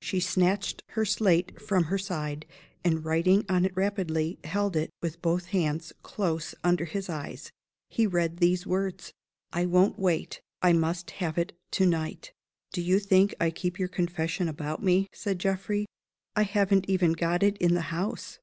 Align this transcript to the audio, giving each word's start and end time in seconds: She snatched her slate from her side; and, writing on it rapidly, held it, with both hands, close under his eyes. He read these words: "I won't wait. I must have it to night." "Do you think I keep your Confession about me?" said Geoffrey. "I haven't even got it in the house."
She 0.00 0.20
snatched 0.20 0.84
her 0.90 1.04
slate 1.04 1.60
from 1.60 1.86
her 1.90 1.98
side; 1.98 2.46
and, 2.84 3.04
writing 3.04 3.44
on 3.48 3.64
it 3.64 3.74
rapidly, 3.76 4.38
held 4.44 4.76
it, 4.76 4.88
with 5.02 5.20
both 5.20 5.46
hands, 5.46 5.92
close 6.04 6.54
under 6.62 6.84
his 6.84 7.08
eyes. 7.08 7.50
He 7.90 8.06
read 8.06 8.36
these 8.36 8.68
words: 8.68 9.12
"I 9.52 9.66
won't 9.66 9.98
wait. 9.98 10.40
I 10.62 10.74
must 10.74 11.10
have 11.18 11.36
it 11.38 11.54
to 11.72 11.86
night." 11.86 12.32
"Do 12.72 12.80
you 12.82 13.00
think 13.00 13.34
I 13.40 13.50
keep 13.50 13.76
your 13.80 13.88
Confession 13.88 14.48
about 14.48 14.80
me?" 14.80 15.08
said 15.12 15.40
Geoffrey. 15.40 15.86
"I 16.36 16.44
haven't 16.44 16.88
even 16.88 17.10
got 17.12 17.42
it 17.42 17.56
in 17.58 17.74
the 17.74 17.80
house." 17.90 18.38